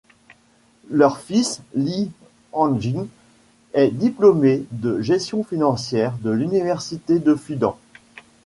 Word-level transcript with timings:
Leur 0.89 1.19
fils 1.19 1.61
Li 1.75 2.09
Hanjin 2.53 3.05
est 3.75 3.91
diplômé 3.91 4.65
de 4.71 4.99
gestion 4.99 5.43
financière 5.43 6.17
de 6.23 6.31
l’Université 6.31 7.19
de 7.19 7.35
Fudan. 7.35 7.77